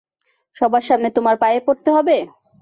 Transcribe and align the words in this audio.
সবার 0.57 0.83
সামনে 0.87 1.09
তোমার 1.17 1.35
পায়ে 1.41 1.59
পড়তে 1.65 1.89
হবে? 1.95 2.17